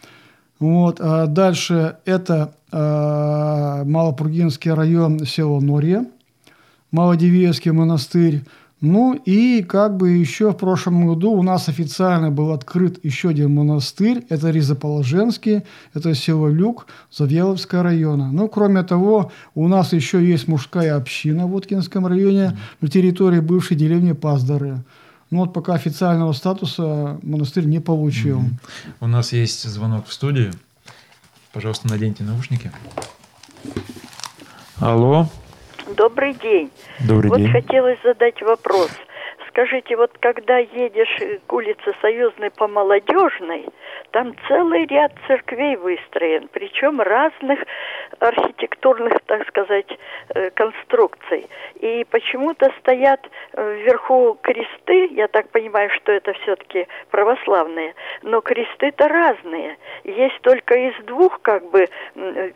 Вот, 0.60 0.98
а 1.00 1.26
дальше 1.26 1.98
это 2.06 2.54
э, 2.72 3.84
Малопургинский 3.86 4.72
район, 4.72 5.26
село 5.26 5.60
Норье, 5.60 6.06
Малодевиевский 6.92 7.72
монастырь. 7.72 8.44
Ну 8.82 9.14
и 9.14 9.62
как 9.62 9.96
бы 9.98 10.10
еще 10.10 10.52
в 10.52 10.58
прошлом 10.58 11.06
году 11.06 11.32
у 11.32 11.44
нас 11.44 11.70
официально 11.70 12.32
был 12.32 12.52
открыт 12.52 13.00
еще 13.04 13.30
один 13.30 13.54
монастырь. 13.54 14.26
Это 14.30 14.50
Ризоположенский, 14.50 15.62
это 15.94 16.16
село 16.16 16.50
Люк 16.50 16.88
Завьяловского 17.12 17.84
района. 17.84 18.32
Ну, 18.32 18.50
кроме 18.50 18.82
того, 18.82 19.32
у 19.54 19.68
нас 19.68 19.94
еще 19.94 20.26
есть 20.26 20.48
мужская 20.48 20.96
община 20.96 21.46
в 21.46 21.54
Уткинском 21.54 22.08
районе 22.08 22.58
на 22.82 22.88
территории 22.88 23.40
бывшей 23.40 23.78
деревни 23.78 24.14
Паздары. 24.14 24.84
Ну 25.30 25.40
вот 25.40 25.54
пока 25.54 25.76
официального 25.76 26.34
статуса 26.34 27.20
монастырь 27.22 27.66
не 27.66 27.80
получил. 27.80 28.40
Mm-hmm. 28.40 28.94
У 29.00 29.08
нас 29.08 29.32
есть 29.32 29.64
звонок 29.64 30.08
в 30.08 30.14
студию. 30.14 30.54
Пожалуйста, 31.54 31.88
наденьте 31.88 32.24
наушники. 32.24 32.72
Алло. 34.78 35.30
Добрый 35.96 36.34
день. 36.34 36.72
Добрый 37.08 37.30
вот 37.30 37.40
день. 37.40 37.52
хотелось 37.52 37.98
задать 38.04 38.42
вопрос. 38.42 38.92
Скажите, 39.50 39.98
вот 39.98 40.12
когда 40.20 40.58
едешь 40.58 41.40
к 41.46 41.54
улице 41.54 41.94
Союзной 42.02 42.52
по 42.52 42.68
Молодежной, 42.68 43.68
там 44.12 44.36
целый 44.48 44.86
ряд 44.86 45.14
церквей 45.28 45.76
выстроен, 45.76 46.50
причем 46.52 47.02
разных 47.02 47.60
архитектурных, 48.20 49.14
так 49.26 49.48
сказать, 49.48 49.88
э, 50.36 50.50
конструкций. 50.52 51.48
И 51.80 52.06
почему-то 52.10 52.72
стоят 52.80 53.20
э, 53.54 53.74
вверху 53.76 54.38
кресты, 54.42 55.08
я 55.12 55.28
так 55.28 55.50
понимаю, 55.50 55.90
что 55.92 56.12
это 56.12 56.34
все-таки 56.34 56.88
православные, 57.10 57.96
но 58.22 58.42
кресты-то 58.42 59.08
разные. 59.08 59.78
Есть 60.04 60.40
только 60.42 60.76
из 60.76 60.96
двух, 61.06 61.42
как 61.42 61.70
бы, 61.72 61.88
э, 62.16 62.52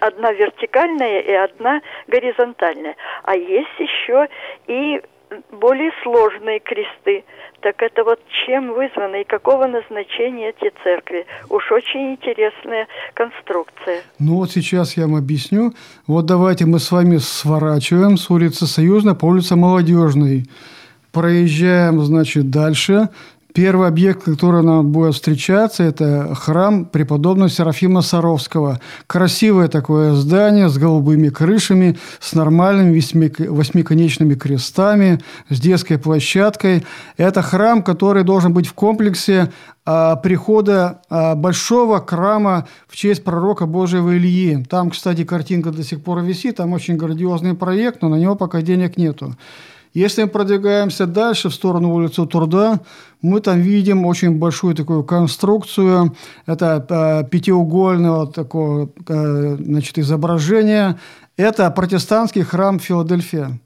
одна 0.00 0.32
вертикальная 0.32 1.20
и 1.20 1.32
одна 1.32 1.80
горизонтальная. 2.06 2.96
А 3.22 3.36
есть 3.36 3.78
еще 3.78 4.28
и 4.66 5.02
более 5.52 5.90
сложные 6.02 6.60
кресты. 6.60 7.24
Так 7.60 7.82
это 7.82 8.04
вот 8.04 8.20
чем 8.46 8.72
вызвано 8.72 9.16
и 9.16 9.24
какого 9.24 9.66
назначения 9.66 10.50
эти 10.50 10.72
церкви? 10.84 11.26
Уж 11.48 11.72
очень 11.72 12.12
интересная 12.12 12.86
конструкция. 13.14 14.02
Ну 14.18 14.36
вот 14.36 14.50
сейчас 14.50 14.96
я 14.96 15.04
вам 15.04 15.16
объясню. 15.16 15.72
Вот 16.06 16.26
давайте 16.26 16.66
мы 16.66 16.78
с 16.78 16.92
вами 16.92 17.16
сворачиваем 17.16 18.16
с 18.16 18.30
улицы 18.30 18.66
Союзной 18.66 19.16
по 19.16 19.26
улице 19.26 19.56
Молодежной. 19.56 20.44
Проезжаем, 21.12 22.00
значит, 22.00 22.50
дальше. 22.50 23.08
Первый 23.56 23.88
объект, 23.88 24.22
который 24.22 24.62
нам 24.62 24.92
будет 24.92 25.14
встречаться, 25.14 25.82
это 25.82 26.34
храм 26.34 26.84
преподобного 26.84 27.48
Серафима 27.48 28.02
Саровского. 28.02 28.80
Красивое 29.06 29.68
такое 29.68 30.12
здание 30.12 30.68
с 30.68 30.76
голубыми 30.76 31.30
крышами, 31.30 31.96
с 32.20 32.34
нормальными 32.34 33.00
восьмиконечными 33.48 34.34
крестами, 34.34 35.22
с 35.48 35.58
детской 35.58 35.96
площадкой. 35.96 36.84
Это 37.16 37.40
храм, 37.40 37.82
который 37.82 38.24
должен 38.24 38.52
быть 38.52 38.66
в 38.66 38.74
комплексе 38.74 39.50
а, 39.86 40.16
прихода 40.16 41.00
а, 41.08 41.34
большого 41.34 42.04
храма 42.06 42.68
в 42.86 42.94
честь 42.94 43.24
пророка 43.24 43.64
Божьего 43.64 44.18
Ильи. 44.18 44.64
Там, 44.68 44.90
кстати, 44.90 45.24
картинка 45.24 45.70
до 45.70 45.82
сих 45.82 46.02
пор 46.04 46.20
висит, 46.20 46.56
там 46.56 46.74
очень 46.74 46.98
грандиозный 46.98 47.54
проект, 47.54 48.02
но 48.02 48.10
на 48.10 48.16
него 48.16 48.36
пока 48.36 48.60
денег 48.60 48.98
нету. 48.98 49.34
Если 49.96 50.24
мы 50.24 50.28
продвигаемся 50.28 51.06
дальше 51.06 51.48
в 51.48 51.54
сторону 51.54 51.94
улицы 51.94 52.26
Труда, 52.26 52.80
мы 53.26 53.40
там 53.40 53.60
видим 53.60 54.06
очень 54.06 54.38
большую 54.38 54.74
такую 54.74 55.04
конструкцию. 55.04 56.14
Это 56.46 56.86
э, 56.88 57.28
пятиугольное 57.28 58.12
вот 58.12 58.34
такое 58.34 58.88
э, 59.08 59.56
значит, 59.58 59.98
изображение. 59.98 60.98
Это 61.36 61.70
протестантский 61.70 62.42
храм 62.42 62.78
Филадельфия 62.78 63.58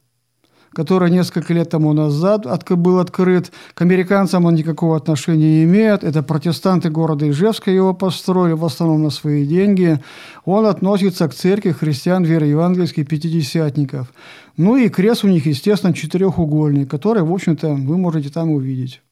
который 0.72 1.10
несколько 1.10 1.52
лет 1.52 1.70
тому 1.70 1.92
назад 1.92 2.46
был 2.70 3.00
открыт. 3.00 3.50
К 3.74 3.82
американцам 3.82 4.44
он 4.44 4.54
никакого 4.54 4.96
отношения 4.96 5.44
не 5.44 5.64
имеет. 5.64 6.04
Это 6.04 6.22
протестанты 6.22 6.90
города 6.90 7.28
Ижевска 7.28 7.72
его 7.72 7.92
построили, 7.92 8.52
в 8.52 8.64
основном 8.64 9.02
на 9.02 9.10
свои 9.10 9.44
деньги. 9.44 9.98
Он 10.44 10.66
относится 10.66 11.28
к 11.28 11.34
церкви 11.34 11.72
христиан 11.72 12.22
веры 12.22 12.46
евангельских 12.46 13.08
пятидесятников. 13.08 14.12
Ну 14.56 14.76
и 14.76 14.88
крест 14.88 15.24
у 15.24 15.28
них, 15.28 15.46
естественно, 15.46 15.92
четырехугольный, 15.92 16.86
который, 16.86 17.22
в 17.22 17.32
общем-то, 17.32 17.70
вы 17.70 17.98
можете 17.98 18.28
там 18.30 18.50
увидеть. 18.50 19.02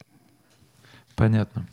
Понятно. 1.19 1.67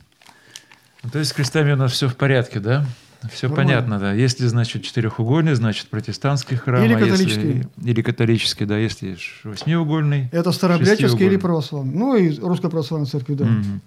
Ну, 1.05 1.11
то 1.11 1.21
есть 1.21 1.31
с 1.31 1.33
крестами 1.33 1.73
у 1.73 1.77
нас 1.77 1.93
все 1.93 2.09
в 2.09 2.17
порядке, 2.17 2.59
да? 2.59 2.85
Все 3.31 3.49
Нормально. 3.49 3.73
понятно, 3.73 3.99
да. 4.01 4.13
Если, 4.13 4.45
значит, 4.47 4.83
четырехугольный, 4.83 5.55
значит, 5.55 5.87
протестантский 5.87 6.57
храм. 6.57 6.85
Или 6.85 6.95
католический. 6.95 7.49
Если, 7.49 7.91
или 7.91 8.03
католический, 8.03 8.67
да. 8.67 8.77
Если 8.77 9.17
восьмиугольный. 9.45 10.29
Это 10.33 10.51
старообрядческий 10.51 11.27
или 11.27 11.37
православный. 11.37 11.95
Ну, 11.95 12.17
и 12.17 12.37
русская 12.41 12.69
православная 12.69 13.09
церковь, 13.09 13.37
да. 13.37 13.45
Угу. 13.45 13.81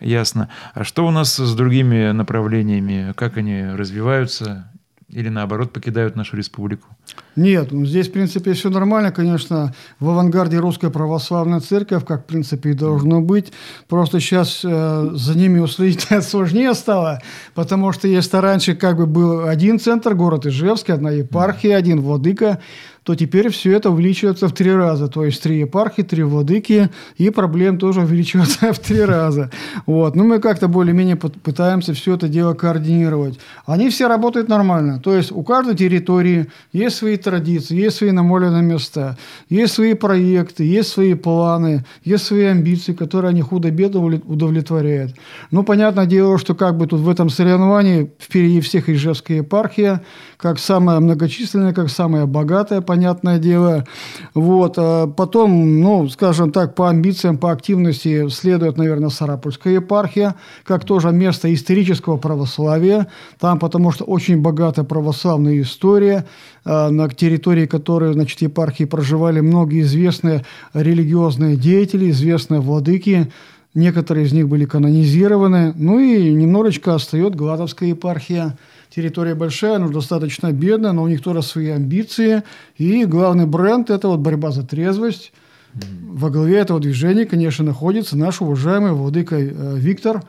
Ясно. 0.00 0.50
А 0.74 0.82
что 0.82 1.06
у 1.06 1.12
нас 1.12 1.36
с 1.36 1.54
другими 1.54 2.10
направлениями? 2.10 3.12
Как 3.16 3.36
они 3.36 3.64
развиваются? 3.64 4.68
Или 5.08 5.28
наоборот 5.28 5.72
покидают 5.72 6.16
нашу 6.16 6.36
республику? 6.36 6.88
Нет, 7.36 7.70
ну, 7.70 7.86
здесь, 7.86 8.08
в 8.08 8.12
принципе, 8.12 8.54
все 8.54 8.70
нормально. 8.70 9.12
Конечно, 9.12 9.72
в 10.00 10.08
авангарде 10.08 10.58
русская 10.58 10.90
православная 10.90 11.60
церковь, 11.60 12.04
как, 12.04 12.24
в 12.24 12.26
принципе, 12.26 12.70
и 12.70 12.74
должно 12.74 13.20
быть. 13.20 13.52
Просто 13.88 14.18
сейчас 14.18 14.62
э, 14.64 15.10
за 15.12 15.38
ними 15.38 15.60
уследить 15.60 16.08
сложнее 16.24 16.74
стало, 16.74 17.22
потому 17.54 17.92
что 17.92 18.08
если 18.08 18.38
раньше 18.38 18.74
как 18.74 18.96
бы 18.96 19.06
был 19.06 19.46
один 19.46 19.78
центр, 19.78 20.14
город 20.14 20.44
Ижевский, 20.44 20.94
одна 20.94 21.12
епархия, 21.12 21.76
один 21.76 22.00
владыка, 22.00 22.60
то 23.06 23.14
теперь 23.14 23.50
все 23.50 23.70
это 23.70 23.90
увеличивается 23.90 24.48
в 24.48 24.52
три 24.52 24.72
раза. 24.72 25.06
То 25.06 25.24
есть 25.24 25.40
три 25.40 25.60
епархии, 25.60 26.02
три 26.02 26.24
владыки, 26.24 26.90
и 27.16 27.30
проблем 27.30 27.78
тоже 27.78 28.00
увеличиваются 28.00 28.72
в 28.72 28.80
три 28.80 29.00
раза. 29.00 29.52
Вот. 29.86 30.16
Но 30.16 30.24
ну, 30.24 30.30
мы 30.30 30.40
как-то 30.40 30.66
более-менее 30.66 31.14
пытаемся 31.14 31.94
все 31.94 32.14
это 32.14 32.26
дело 32.26 32.54
координировать. 32.54 33.38
Они 33.64 33.90
все 33.90 34.08
работают 34.08 34.48
нормально. 34.48 34.98
То 34.98 35.14
есть 35.14 35.30
у 35.30 35.44
каждой 35.44 35.76
территории 35.76 36.48
есть 36.72 36.96
свои 36.96 37.16
традиции, 37.16 37.76
есть 37.76 37.98
свои 37.98 38.10
намоленные 38.10 38.64
места, 38.64 39.16
есть 39.48 39.74
свои 39.74 39.94
проекты, 39.94 40.64
есть 40.64 40.88
свои 40.88 41.14
планы, 41.14 41.84
есть 42.02 42.24
свои 42.24 42.46
амбиции, 42.46 42.92
которые 42.92 43.28
они 43.28 43.40
худо-бедно 43.40 44.00
удовлетворяют. 44.00 45.14
Ну, 45.52 45.62
понятное 45.62 46.06
дело, 46.06 46.38
что 46.38 46.56
как 46.56 46.76
бы 46.76 46.88
тут 46.88 47.02
в 47.02 47.08
этом 47.08 47.30
соревновании 47.30 48.10
впереди 48.18 48.60
всех 48.60 48.88
Ижевская 48.88 49.36
епархия, 49.38 50.02
как 50.38 50.58
самая 50.58 50.98
многочисленная, 50.98 51.72
как 51.72 51.88
самая 51.88 52.26
богатая, 52.26 52.80
понятное 52.96 53.38
дело. 53.38 53.84
Вот. 54.32 54.74
А 54.78 55.06
потом, 55.06 55.80
ну, 55.80 56.08
скажем 56.08 56.50
так, 56.50 56.74
по 56.74 56.88
амбициям, 56.88 57.36
по 57.36 57.52
активности 57.52 58.28
следует, 58.30 58.78
наверное, 58.78 59.10
Сарапульская 59.10 59.74
епархия, 59.74 60.34
как 60.64 60.84
тоже 60.84 61.12
место 61.12 61.52
исторического 61.52 62.16
православия. 62.16 63.06
Там, 63.38 63.58
потому 63.58 63.92
что 63.92 64.04
очень 64.04 64.40
богатая 64.40 64.84
православная 64.84 65.60
история, 65.60 66.24
а, 66.64 66.88
на 66.90 67.08
территории 67.10 67.66
которой, 67.66 68.14
значит, 68.14 68.40
епархии 68.40 68.84
проживали 68.84 69.40
многие 69.40 69.82
известные 69.82 70.44
религиозные 70.72 71.56
деятели, 71.56 72.10
известные 72.10 72.60
владыки, 72.60 73.30
Некоторые 73.76 74.24
из 74.24 74.32
них 74.32 74.48
были 74.48 74.64
канонизированы. 74.64 75.74
Ну 75.76 75.98
и 75.98 76.32
немножечко 76.32 76.94
остается 76.94 77.36
Гладовская 77.36 77.90
епархия– 77.90 78.56
территория 78.94 79.34
большая, 79.34 79.78
но 79.78 79.90
достаточно 79.90 80.50
бедная, 80.50 80.92
но 80.92 81.02
у 81.02 81.08
них 81.08 81.22
тоже 81.22 81.42
свои 81.42 81.68
амбиции. 81.68 82.42
И 82.78 83.04
главный 83.04 83.44
бренд– 83.44 83.90
это 83.90 84.08
вот 84.08 84.20
борьба 84.20 84.50
за 84.50 84.66
трезвость. 84.66 85.30
Во 85.74 86.30
главе 86.30 86.56
этого 86.56 86.80
движения, 86.80 87.26
конечно, 87.26 87.66
находится 87.66 88.16
наш 88.16 88.40
уважаемый 88.40 88.92
владыка 88.92 89.36
э, 89.36 89.76
Виктор, 89.76 90.22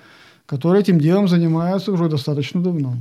который 0.46 0.82
этим 0.82 1.00
делом 1.00 1.30
занимается 1.30 1.94
уже 1.94 2.10
достаточно 2.10 2.62
давно. 2.62 2.96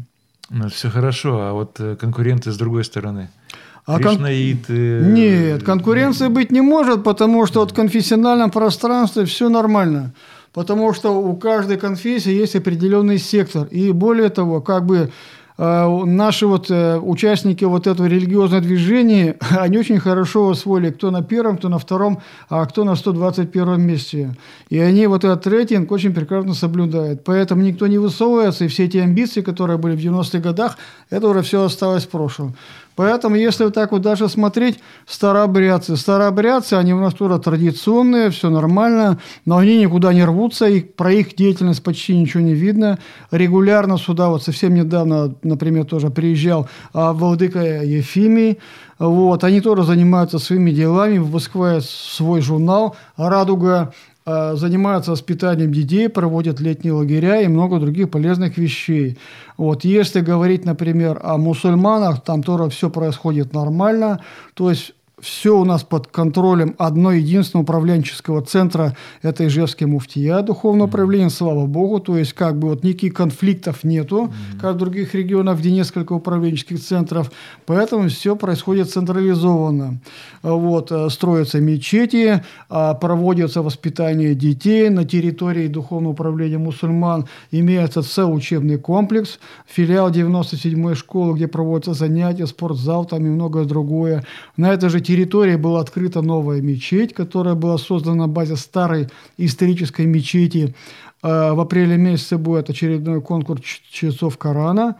Ну, 0.51 0.69
все 0.69 0.91
хорошо, 0.91 1.41
а 1.41 1.53
вот 1.55 1.81
э, 1.81 1.97
конкуренты 1.97 2.53
с 2.53 2.57
другой 2.57 2.85
стороны– 2.85 3.31
а 3.87 4.01
Кришнаиты... 4.01 5.01
Кон... 5.01 5.15
Нет, 5.15 5.63
конкуренции 5.63 6.27
быть 6.27 6.51
не 6.51 6.61
может, 6.61 7.05
потому 7.05 7.47
что 7.47 7.61
вот 7.61 7.71
в 7.71 7.75
конфессиональном 7.75 8.51
пространстве 8.51 9.25
все 9.27 9.49
нормально. 9.49 10.13
Потому 10.57 10.95
что 10.95 11.11
у 11.11 11.37
каждой 11.37 11.77
конфессии 11.77 12.33
есть 12.33 12.57
определенный 12.57 13.19
сектор. 13.19 13.67
И 13.67 13.93
более 13.93 14.31
того, 14.31 14.63
как 14.63 14.87
бы 14.87 15.11
э, 15.59 16.05
наши 16.07 16.47
вот 16.47 16.71
э, 16.71 16.99
участники 16.99 17.63
вот 17.65 17.87
этого 17.87 18.07
религиозного 18.07 18.63
движения, 18.63 19.37
они 19.51 19.77
очень 19.77 20.01
хорошо 20.01 20.49
освоили, 20.49 20.91
кто 20.93 21.11
на 21.11 21.23
первом, 21.23 21.59
кто 21.59 21.69
на 21.69 21.79
втором, 21.79 22.23
а 22.49 22.65
кто 22.65 22.85
на 22.85 22.97
121 22.97 23.83
месте. 23.83 24.35
И 24.71 24.79
они 24.79 25.07
вот 25.07 25.25
этот 25.25 25.47
рейтинг 25.47 25.93
очень 25.93 26.15
прекрасно 26.15 26.55
соблюдают. 26.55 27.23
Поэтому 27.23 27.61
никто 27.61 27.87
не 27.87 27.99
высовывается, 27.99 28.65
и 28.65 28.69
все 28.69 28.85
эти 28.85 28.97
амбиции, 28.97 29.43
которые 29.43 29.77
были 29.77 29.95
в 29.95 30.01
90-х 30.01 30.39
годах, 30.39 30.79
это 31.11 31.29
уже 31.29 31.43
все 31.43 31.65
осталось 31.65 32.07
в 32.07 32.09
прошлом. 32.09 32.55
Поэтому, 32.97 33.37
если 33.37 33.65
вот 33.65 33.75
так 33.75 33.93
вот 33.93 34.01
даже 34.01 34.29
смотреть, 34.29 34.81
старообрядцы, 35.07 35.97
старообрядцы, 35.97 36.75
они 36.75 36.95
у 36.95 37.01
нас 37.01 37.15
тоже 37.15 37.39
традиционные, 37.39 38.31
все 38.31 38.49
нормально, 38.49 39.19
но 39.45 39.59
они 39.59 39.79
никуда 39.79 40.15
не 40.15 40.25
рвутся, 40.25 40.67
и 40.67 40.81
про 40.81 41.13
их 41.13 41.37
деятельность 41.37 41.83
почти 41.83 42.17
ничего 42.17 42.43
не 42.43 42.55
видно. 42.55 42.99
Регулярно 43.31 43.99
сюда, 43.99 44.31
вот 44.31 44.43
совсем 44.43 44.75
недавно, 44.75 45.35
например, 45.43 45.85
тоже 45.85 46.09
приезжал 46.09 46.69
а, 46.95 47.13
Владыка 47.13 47.61
Ефимий, 47.61 48.59
вот, 48.99 49.45
они 49.45 49.61
тоже 49.61 49.85
занимаются 49.85 50.39
своими 50.39 50.71
делами, 50.71 51.19
выпускают 51.19 51.85
свой 51.85 52.41
журнал 52.41 52.97
«Радуга», 53.19 53.93
занимаются 54.27 55.13
воспитанием 55.13 55.73
детей, 55.73 56.09
проводят 56.09 56.59
летние 56.59 56.93
лагеря 56.93 57.43
и 57.43 57.47
много 57.47 57.79
других 57.79 58.11
полезных 58.11 58.59
вещей. 58.59 59.19
Вот, 59.57 59.85
если 59.85 60.21
говорить, 60.21 60.65
например, 60.65 61.21
о 61.23 61.39
мусульманах, 61.39 62.25
там 62.25 62.43
тоже 62.43 62.69
все 62.71 62.91
происходит 62.91 63.53
нормально, 63.55 64.21
то 64.55 64.69
есть 64.69 64.96
все 65.19 65.57
у 65.57 65.65
нас 65.65 65.83
под 65.83 66.09
контролем 66.09 66.75
одного 66.77 67.13
единственного 67.13 67.63
управленческого 67.63 68.43
центра, 68.43 68.95
это 69.23 69.47
Ижевский 69.47 69.87
муфтия, 69.87 70.43
духовное 70.43 70.89
управление, 70.89 71.31
слава 71.31 71.65
богу, 71.65 72.01
то 72.01 72.19
есть 72.19 72.35
как 72.35 72.59
бы 72.59 72.69
вот 72.69 72.85
никаких 72.85 73.15
конфликтов 73.15 73.83
нету, 73.83 74.31
как 74.61 74.75
в 74.75 74.79
других 74.79 75.15
регионах, 75.15 75.59
где 75.61 75.71
несколько 75.71 76.13
управленческих 76.13 76.79
центров, 76.83 77.33
поэтому 77.65 78.11
все 78.11 78.37
происходит 78.37 78.91
централизованно. 78.91 80.01
Вот, 80.43 80.93
э, 80.93 81.09
строятся 81.09 81.61
мечети, 81.61 82.45
а, 82.69 82.93
проводится 82.93 83.63
воспитание 83.63 84.35
детей 84.35 84.91
на 84.91 85.07
территории 85.07 85.67
духовного 85.67 86.13
управления 86.13 86.59
мусульман, 86.59 87.27
имеется 87.51 88.03
целый 88.03 88.37
учебный 88.37 88.77
комплекс, 88.77 89.39
филиал 89.67 90.11
97-й 90.11 90.95
школы, 90.95 91.35
где 91.37 91.49
проводятся 91.49 91.95
занятия, 91.95 92.47
спортзал 92.47 93.07
там 93.07 93.25
и 93.25 93.31
многое 93.31 93.65
другое. 93.65 94.23
На 94.59 94.75
этой 94.75 94.91
же 94.91 95.06
территории 95.07 95.57
была 95.57 95.81
открыта 95.81 96.23
новая 96.23 96.61
мечеть, 96.61 97.15
которая 97.15 97.55
была 97.55 97.79
создана 97.79 98.27
на 98.27 98.29
базе 98.29 98.57
старой 98.57 99.09
исторической 99.39 100.07
мечети. 100.07 100.75
Э, 101.23 101.53
в 101.53 101.61
апреле 101.61 101.97
месяце 101.97 102.37
будет 102.39 102.71
очередной 102.71 103.21
конкурс 103.21 103.63
чтецов 103.63 104.37
Корана. 104.39 104.97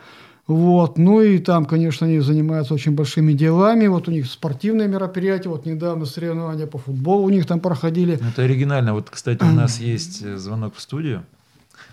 Вот. 0.47 0.97
Ну 0.97 1.21
и 1.21 1.39
там, 1.39 1.65
конечно, 1.65 2.07
они 2.07 2.19
занимаются 2.19 2.73
очень 2.73 2.93
большими 2.93 3.33
делами. 3.33 3.87
Вот 3.87 4.07
у 4.07 4.11
них 4.11 4.27
спортивные 4.27 4.87
мероприятия. 4.87 5.49
Вот 5.49 5.65
недавно 5.65 6.05
соревнования 6.05 6.67
по 6.67 6.77
футболу 6.77 7.25
у 7.25 7.29
них 7.29 7.45
там 7.45 7.59
проходили. 7.59 8.15
Это 8.15 8.43
оригинально. 8.43 8.93
Вот, 8.93 9.09
кстати, 9.09 9.43
у 9.43 9.53
нас 9.53 9.79
есть 9.79 10.23
э, 10.23 10.37
звонок 10.37 10.75
в 10.75 10.81
студию. 10.81 11.23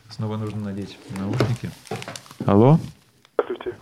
Снова 0.09 0.37
нужно 0.37 0.61
надеть 0.61 0.97
наушники. 1.18 1.71
Алло. 2.47 2.78
Здравствуйте. 3.35 3.76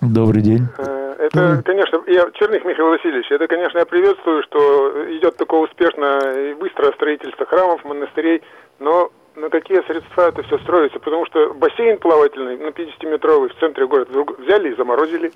Добрый 0.00 0.42
день. 0.42 0.66
Э, 0.78 1.16
это, 1.18 1.62
конечно, 1.64 2.02
я 2.06 2.30
Черных 2.32 2.64
Михаил 2.64 2.88
Васильевич, 2.88 3.30
это, 3.30 3.46
конечно, 3.48 3.78
я 3.78 3.86
приветствую, 3.86 4.42
что 4.42 5.04
идет 5.16 5.36
такое 5.36 5.60
успешно 5.60 6.18
и 6.50 6.54
быстрое 6.54 6.92
строительство 6.92 7.46
храмов, 7.46 7.84
монастырей, 7.84 8.42
но 8.78 9.10
на 9.34 9.50
какие 9.50 9.80
средства 9.86 10.28
это 10.28 10.42
все 10.42 10.58
строится? 10.58 10.98
Потому 10.98 11.26
что 11.26 11.54
бассейн 11.54 11.98
плавательный, 11.98 12.58
на 12.58 12.68
50-метровый, 12.68 13.50
в 13.50 13.58
центре 13.58 13.86
города 13.86 14.24
взяли 14.38 14.72
и 14.72 14.76
заморозили. 14.76 15.32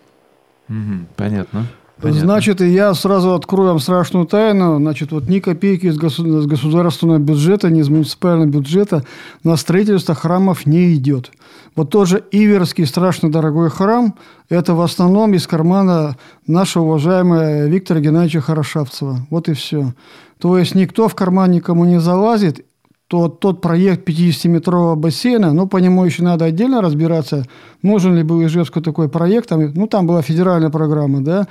Угу, 0.68 1.06
понятно. 1.16 1.64
Понятно. 2.02 2.20
Значит, 2.20 2.60
я 2.62 2.94
сразу 2.94 3.34
открою 3.34 3.70
вам 3.70 3.78
страшную 3.78 4.26
тайну. 4.26 4.78
Значит, 4.78 5.12
вот 5.12 5.28
ни 5.28 5.38
копейки 5.38 5.86
из 5.86 5.98
государственного 5.98 7.18
бюджета, 7.18 7.68
ни 7.68 7.80
из 7.80 7.88
муниципального 7.90 8.48
бюджета 8.48 9.04
на 9.44 9.56
строительство 9.56 10.14
храмов 10.14 10.64
не 10.64 10.94
идет. 10.94 11.30
Вот 11.76 11.90
тот 11.90 12.08
же 12.08 12.24
Иверский 12.30 12.86
страшно 12.86 13.30
дорогой 13.30 13.70
храм, 13.70 14.14
это 14.48 14.74
в 14.74 14.80
основном 14.80 15.34
из 15.34 15.46
кармана 15.46 16.16
нашего 16.46 16.84
уважаемого 16.84 17.66
Виктора 17.66 18.00
Геннадьевича 18.00 18.40
Хорошавцева. 18.40 19.26
Вот 19.28 19.48
и 19.48 19.52
все. 19.52 19.92
То 20.38 20.56
есть 20.56 20.74
никто 20.74 21.06
в 21.06 21.14
карман 21.14 21.50
никому 21.50 21.84
не 21.84 22.00
залазит, 22.00 22.64
то 23.08 23.28
тот 23.28 23.60
проект 23.60 24.08
50-метрового 24.08 24.94
бассейна, 24.94 25.52
ну, 25.52 25.66
по 25.66 25.78
нему 25.78 26.04
еще 26.04 26.22
надо 26.22 26.44
отдельно 26.44 26.80
разбираться, 26.80 27.44
нужен 27.82 28.14
ли 28.14 28.22
был 28.22 28.40
Ижевску 28.44 28.80
такой 28.80 29.08
проект, 29.08 29.48
там, 29.48 29.74
ну, 29.74 29.88
там 29.88 30.06
была 30.06 30.22
федеральная 30.22 30.70
программа, 30.70 31.20
да, 31.20 31.48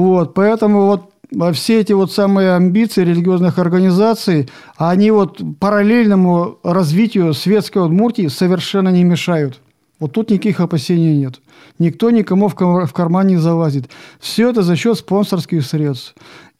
вот, 0.00 0.34
поэтому 0.34 0.86
вот 0.86 1.12
все 1.54 1.80
эти 1.80 1.92
вот 1.92 2.12
самые 2.12 2.54
амбиции 2.54 3.04
религиозных 3.04 3.58
организаций, 3.58 4.48
они 4.76 5.10
вот 5.10 5.40
параллельному 5.58 6.58
развитию 6.62 7.34
светской 7.34 7.84
Удмуртии 7.84 8.28
совершенно 8.28 8.90
не 8.90 9.04
мешают. 9.04 9.60
Вот 9.98 10.12
тут 10.12 10.30
никаких 10.30 10.60
опасений 10.60 11.16
нет. 11.16 11.40
Никто 11.78 12.10
никому 12.10 12.48
в 12.48 12.92
карман 12.92 13.26
не 13.26 13.38
залазит. 13.38 13.88
Все 14.20 14.50
это 14.50 14.62
за 14.62 14.76
счет 14.76 14.98
спонсорских 14.98 15.64
средств. 15.64 16.14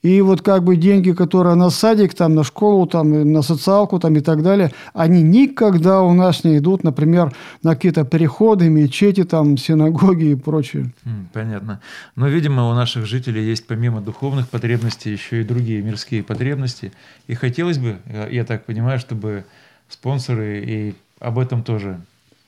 И 0.06 0.20
вот 0.20 0.40
как 0.40 0.62
бы 0.62 0.76
деньги, 0.76 1.10
которые 1.10 1.56
на 1.56 1.68
садик, 1.68 2.14
там, 2.14 2.36
на 2.36 2.44
школу, 2.44 2.86
там, 2.86 3.32
на 3.32 3.42
социалку 3.42 3.98
там, 3.98 4.14
и 4.14 4.20
так 4.20 4.40
далее, 4.40 4.70
они 4.94 5.20
никогда 5.20 6.02
у 6.02 6.14
нас 6.14 6.44
не 6.44 6.58
идут, 6.58 6.84
например, 6.84 7.34
на 7.64 7.74
какие-то 7.74 8.04
переходы, 8.04 8.68
мечети, 8.68 9.24
там, 9.24 9.58
синагоги 9.58 10.26
и 10.26 10.34
прочее. 10.36 10.92
Понятно. 11.32 11.80
Но, 12.14 12.28
видимо, 12.28 12.70
у 12.70 12.74
наших 12.74 13.04
жителей 13.04 13.44
есть 13.44 13.66
помимо 13.66 14.00
духовных 14.00 14.48
потребностей 14.48 15.10
еще 15.10 15.40
и 15.40 15.44
другие 15.44 15.82
мирские 15.82 16.22
потребности. 16.22 16.92
И 17.26 17.34
хотелось 17.34 17.78
бы, 17.78 17.96
я 18.30 18.44
так 18.44 18.64
понимаю, 18.64 19.00
чтобы 19.00 19.44
спонсоры 19.88 20.62
и 20.64 20.94
об 21.18 21.36
этом 21.36 21.64
тоже 21.64 21.98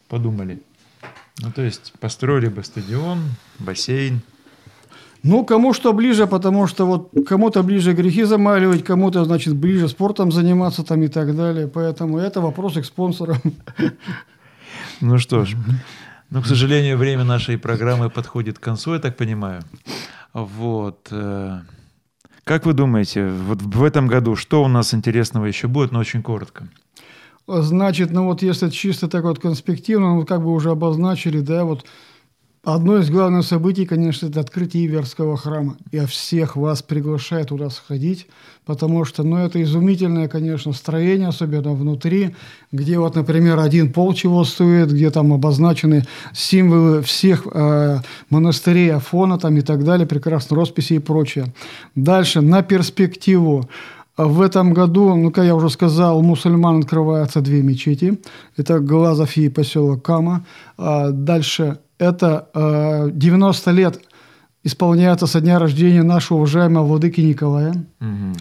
подумали. 0.09 0.61
Ну, 1.40 1.51
то 1.51 1.62
есть 1.62 1.92
построили 1.99 2.47
бы 2.47 2.62
стадион, 2.62 3.18
бассейн, 3.59 4.21
ну, 5.22 5.44
кому 5.44 5.72
что 5.72 5.92
ближе, 5.92 6.26
потому 6.26 6.66
что 6.66 6.87
вот 6.87 7.11
кому-то 7.26 7.62
ближе 7.62 7.92
грехи 7.92 8.24
замаливать, 8.24 8.85
кому-то, 8.85 9.24
значит, 9.24 9.54
ближе 9.57 9.88
спортом 9.88 10.31
заниматься 10.31 10.85
там 10.85 11.02
и 11.02 11.09
так 11.09 11.37
далее. 11.37 11.66
Поэтому 11.66 12.18
это 12.18 12.40
вопросы 12.40 12.83
к 12.83 12.85
спонсорам. 12.85 13.38
Ну 15.00 15.18
что 15.18 15.44
ж, 15.44 15.54
ну, 16.31 16.42
к 16.42 16.46
сожалению, 16.46 16.98
время 16.98 17.24
нашей 17.24 17.57
программы 17.57 18.11
подходит 18.11 18.59
к 18.59 18.62
концу, 18.62 18.94
я 18.94 18.98
так 18.98 19.16
понимаю. 19.16 19.62
Вот. 20.33 21.09
Э, 21.11 21.61
как 22.44 22.66
вы 22.66 22.72
думаете, 22.72 23.28
вот 23.28 23.62
в 23.62 23.85
этом 23.85 24.09
году 24.09 24.37
что 24.37 24.62
у 24.62 24.68
нас 24.68 24.92
интересного 24.92 25.46
еще 25.46 25.68
будет, 25.68 25.92
но 25.92 26.00
очень 26.00 26.22
коротко? 26.22 26.68
Значит, 27.46 28.11
ну 28.11 28.26
вот 28.26 28.42
если 28.42 28.68
чисто 28.68 29.09
так 29.09 29.24
вот 29.24 29.38
конспективно, 29.38 30.16
ну, 30.16 30.26
как 30.26 30.42
бы 30.42 30.52
уже 30.52 30.70
обозначили, 30.70 31.40
да, 31.40 31.64
вот 31.64 31.87
Одно 32.70 32.98
из 32.98 33.09
главных 33.09 33.46
событий, 33.46 33.87
конечно, 33.87 34.26
это 34.26 34.40
открытие 34.40 34.85
Иверского 34.85 35.38
храма. 35.38 35.78
Я 35.90 36.07
всех 36.07 36.54
вас 36.54 36.83
приглашаю 36.83 37.46
туда 37.46 37.70
сходить, 37.70 38.26
потому 38.66 39.07
что, 39.07 39.22
ну, 39.22 39.38
это 39.38 39.62
изумительное, 39.62 40.28
конечно, 40.28 40.74
строение, 40.74 41.28
особенно 41.28 41.72
внутри, 41.72 42.37
где 42.70 42.98
вот, 42.98 43.14
например, 43.14 43.59
один 43.59 43.90
пол 43.90 44.12
чего 44.12 44.44
стоит, 44.44 44.92
где 44.92 45.11
там 45.11 45.33
обозначены 45.33 46.04
символы 46.35 47.00
всех 47.00 47.46
э, 47.50 48.00
монастырей 48.28 48.92
Афона 48.92 49.38
там 49.38 49.57
и 49.57 49.62
так 49.62 49.83
далее, 49.83 50.07
прекрасные 50.07 50.59
росписи 50.59 50.92
и 50.92 50.98
прочее. 50.98 51.46
Дальше, 51.94 52.42
на 52.42 52.62
перспективу. 52.62 53.66
В 54.18 54.42
этом 54.42 54.74
году, 54.74 55.14
ну, 55.14 55.31
как 55.31 55.46
я 55.46 55.54
уже 55.54 55.70
сказал, 55.70 56.20
мусульман 56.20 56.81
открываются 56.81 57.40
две 57.40 57.62
мечети. 57.62 58.18
Это 58.59 58.78
Глазов 58.78 59.38
и 59.38 59.48
поселок 59.48 60.02
Кама. 60.02 60.44
А 60.76 61.12
дальше 61.12 61.78
это 61.98 62.48
э, 62.54 63.11
90 63.12 63.70
лет 63.72 64.00
исполняется 64.64 65.26
со 65.26 65.40
дня 65.40 65.58
рождения 65.58 66.02
нашего 66.02 66.38
уважаемого 66.38 66.84
владыки 66.84 67.20
Николая. 67.20 67.74
Угу 68.00 68.34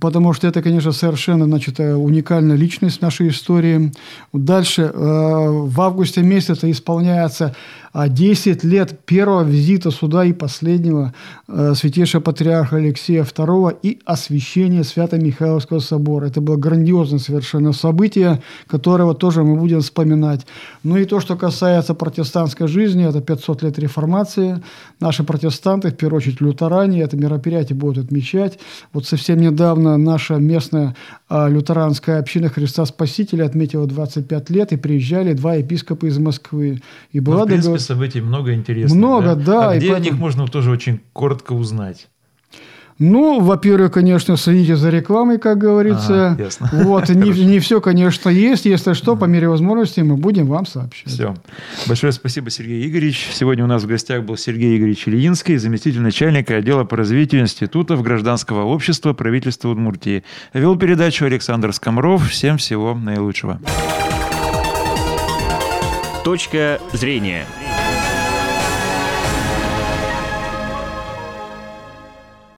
потому 0.00 0.32
что 0.32 0.46
это, 0.46 0.62
конечно, 0.62 0.92
совершенно 0.92 1.44
значит, 1.44 1.80
э, 1.80 1.94
уникальная 1.94 2.56
личность 2.56 2.98
в 2.98 3.02
нашей 3.02 3.28
истории. 3.28 3.92
Дальше, 4.32 4.82
э, 4.82 4.90
в 4.94 5.80
августе 5.80 6.22
месяце 6.22 6.70
исполняется 6.70 7.54
10 7.94 8.64
лет 8.64 9.00
первого 9.04 9.42
визита 9.42 9.90
сюда 9.90 10.24
и 10.24 10.32
последнего 10.32 11.12
э, 11.46 11.74
святейшего 11.74 12.22
патриарха 12.22 12.76
Алексея 12.76 13.22
II 13.22 13.76
и 13.82 14.00
освящения 14.06 14.82
Свято-Михайловского 14.82 15.80
собора. 15.80 16.26
Это 16.26 16.40
было 16.40 16.56
грандиозное 16.56 17.18
совершенно 17.18 17.72
событие, 17.72 18.40
которого 18.66 19.14
тоже 19.14 19.42
мы 19.42 19.56
будем 19.56 19.82
вспоминать. 19.82 20.46
Ну 20.84 20.96
и 20.96 21.04
то, 21.04 21.20
что 21.20 21.36
касается 21.36 21.92
протестантской 21.92 22.66
жизни, 22.66 23.06
это 23.06 23.20
500 23.20 23.62
лет 23.62 23.78
реформации. 23.78 24.62
Наши 24.98 25.22
протестанты, 25.22 25.90
в 25.90 25.96
первую 25.96 26.18
очередь 26.18 26.40
лютеране, 26.40 27.02
это 27.02 27.18
мероприятие 27.18 27.76
будут 27.76 28.06
отмечать. 28.06 28.58
Вот 28.94 29.06
совсем 29.06 29.38
недавно 29.38 29.81
недавно 29.82 29.96
наша 29.96 30.36
местная 30.36 30.94
а, 31.28 31.48
лютеранская 31.48 32.18
община 32.18 32.48
Христа 32.48 32.86
Спасителя 32.86 33.44
отметила 33.44 33.86
25 33.86 34.50
лет, 34.50 34.72
и 34.72 34.76
приезжали 34.76 35.32
два 35.32 35.54
епископа 35.54 36.06
из 36.06 36.18
Москвы. 36.18 36.80
И 37.12 37.20
была 37.20 37.38
ну, 37.38 37.44
в 37.44 37.46
принципе, 37.46 37.62
договор... 37.62 37.80
событий 37.80 38.20
много 38.20 38.54
интересных. 38.54 38.96
Много, 38.96 39.34
да. 39.34 39.44
да 39.44 39.70
а 39.70 39.76
где 39.76 39.88
поэтому... 39.88 39.96
о 39.96 40.00
них 40.00 40.20
можно 40.20 40.46
тоже 40.46 40.70
очень 40.70 41.00
коротко 41.12 41.52
узнать? 41.52 42.08
Ну, 43.02 43.40
во-первых, 43.40 43.90
конечно, 43.90 44.36
следите 44.36 44.76
за 44.76 44.90
рекламой, 44.90 45.38
как 45.38 45.58
говорится. 45.58 46.36
А, 46.38 46.40
ясно. 46.40 46.70
Вот, 46.84 47.08
не, 47.08 47.30
не 47.30 47.58
все, 47.58 47.80
конечно, 47.80 48.28
есть. 48.28 48.64
Если 48.64 48.92
что, 48.92 49.16
по 49.16 49.24
мере 49.24 49.48
возможности 49.48 50.00
мы 50.00 50.16
будем 50.16 50.46
вам 50.46 50.66
сообщать. 50.66 51.08
Все. 51.08 51.34
Большое 51.88 52.12
спасибо, 52.12 52.48
Сергей 52.50 52.88
Игоревич. 52.88 53.28
Сегодня 53.32 53.64
у 53.64 53.66
нас 53.66 53.82
в 53.82 53.86
гостях 53.88 54.22
был 54.22 54.36
Сергей 54.36 54.78
Игоревич 54.78 55.08
Ильинский, 55.08 55.56
заместитель 55.56 56.00
начальника 56.00 56.54
отдела 56.54 56.84
по 56.84 56.96
развитию 56.96 57.40
институтов 57.40 58.02
гражданского 58.02 58.66
общества 58.66 59.14
правительства 59.14 59.70
Удмуртии. 59.70 60.22
Вел 60.52 60.76
передачу 60.76 61.24
Александр 61.24 61.72
Скомров. 61.72 62.30
Всем 62.30 62.56
всего 62.56 62.94
наилучшего. 62.94 63.58
Точка 66.24 66.78
зрения. 66.92 67.46